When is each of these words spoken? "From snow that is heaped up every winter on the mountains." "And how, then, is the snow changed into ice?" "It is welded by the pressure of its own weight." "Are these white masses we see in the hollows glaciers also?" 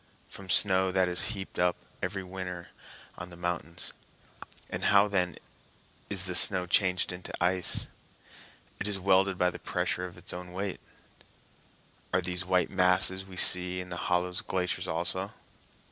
"From 0.27 0.49
snow 0.49 0.91
that 0.91 1.07
is 1.07 1.25
heaped 1.37 1.59
up 1.59 1.75
every 2.01 2.23
winter 2.23 2.69
on 3.19 3.29
the 3.29 3.35
mountains." 3.35 3.93
"And 4.67 4.85
how, 4.85 5.07
then, 5.07 5.37
is 6.09 6.25
the 6.25 6.33
snow 6.33 6.65
changed 6.65 7.11
into 7.11 7.31
ice?" 7.39 7.85
"It 8.79 8.87
is 8.87 8.97
welded 8.99 9.37
by 9.37 9.51
the 9.51 9.59
pressure 9.59 10.07
of 10.07 10.17
its 10.17 10.33
own 10.33 10.53
weight." 10.53 10.79
"Are 12.11 12.21
these 12.23 12.43
white 12.43 12.71
masses 12.71 13.27
we 13.27 13.37
see 13.37 13.79
in 13.79 13.89
the 13.91 13.97
hollows 14.09 14.41
glaciers 14.41 14.87
also?" 14.87 15.35